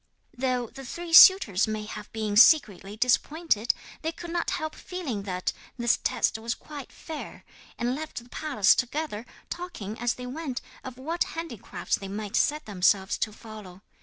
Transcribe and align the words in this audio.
'Though 0.35 0.65
the 0.65 0.83
three 0.83 1.13
suitors 1.13 1.67
may 1.67 1.85
have 1.85 2.11
been 2.11 2.35
secretly 2.35 2.97
disappointed, 2.97 3.71
they 4.01 4.11
could 4.11 4.31
not 4.31 4.49
help 4.49 4.73
feeling 4.73 5.21
that 5.21 5.53
this 5.77 5.97
test 5.97 6.39
was 6.39 6.55
quite 6.55 6.91
fair, 6.91 7.45
and 7.77 7.93
left 7.93 8.17
the 8.23 8.27
palace 8.29 8.73
together, 8.73 9.27
talking 9.51 9.99
as 9.99 10.15
they 10.15 10.25
went 10.25 10.59
of 10.83 10.97
what 10.97 11.23
handicrafts 11.37 11.97
they 11.97 12.07
might 12.07 12.35
set 12.35 12.65
themselves 12.65 13.15
to 13.19 13.31
follow. 13.31 13.83